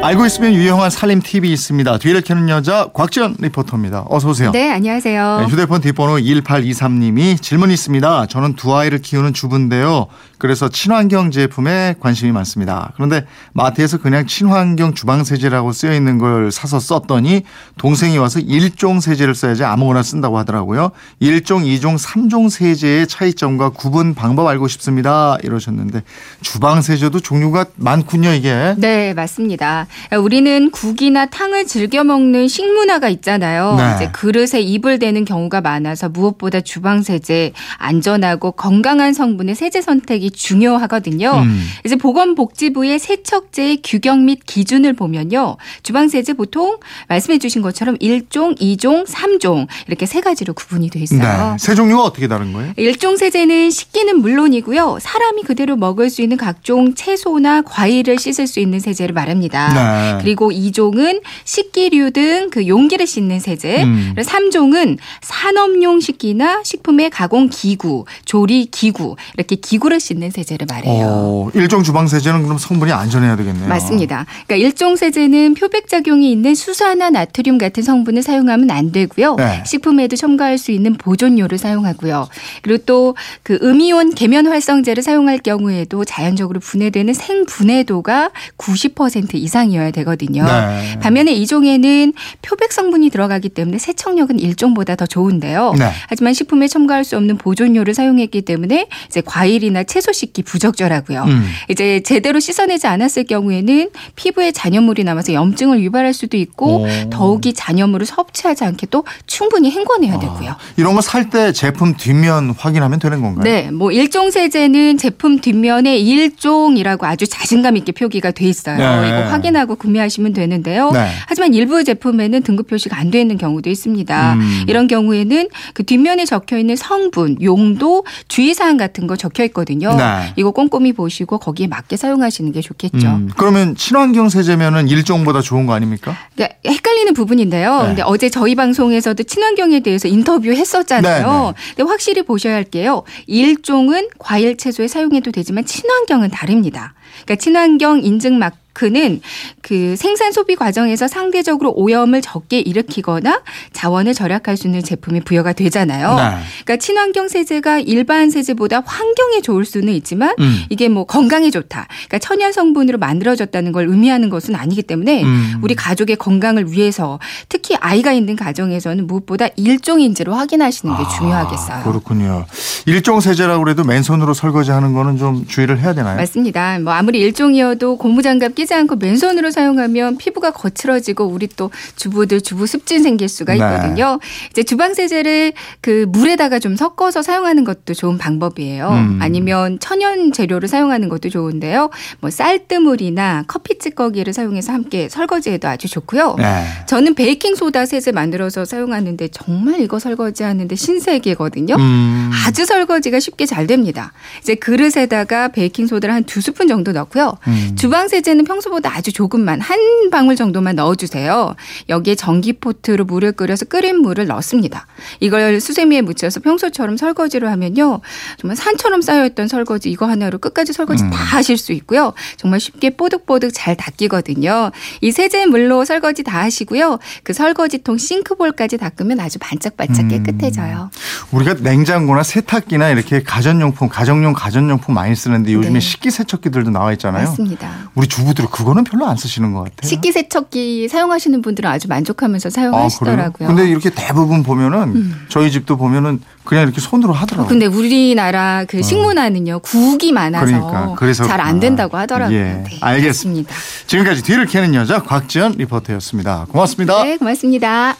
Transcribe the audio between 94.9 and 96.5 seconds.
더 좋은데요. 네. 하지만